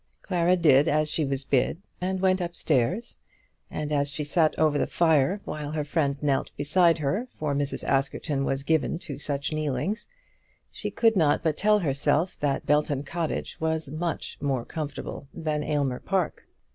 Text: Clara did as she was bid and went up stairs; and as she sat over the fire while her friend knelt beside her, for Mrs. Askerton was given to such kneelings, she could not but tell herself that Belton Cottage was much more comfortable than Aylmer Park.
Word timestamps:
Clara 0.23 0.57
did 0.57 0.87
as 0.87 1.09
she 1.09 1.23
was 1.23 1.43
bid 1.43 1.79
and 2.01 2.21
went 2.21 2.41
up 2.41 2.55
stairs; 2.55 3.17
and 3.69 3.91
as 3.91 4.09
she 4.09 4.23
sat 4.23 4.57
over 4.57 4.79
the 4.79 4.87
fire 4.87 5.39
while 5.45 5.73
her 5.73 5.83
friend 5.83 6.23
knelt 6.23 6.49
beside 6.57 6.97
her, 6.97 7.27
for 7.37 7.53
Mrs. 7.53 7.83
Askerton 7.83 8.43
was 8.43 8.63
given 8.63 8.97
to 8.97 9.19
such 9.19 9.51
kneelings, 9.53 10.07
she 10.71 10.89
could 10.89 11.15
not 11.15 11.43
but 11.43 11.55
tell 11.55 11.77
herself 11.77 12.39
that 12.39 12.65
Belton 12.65 13.03
Cottage 13.03 13.57
was 13.61 13.91
much 13.91 14.39
more 14.41 14.65
comfortable 14.65 15.27
than 15.35 15.63
Aylmer 15.63 15.99
Park. 15.99 16.47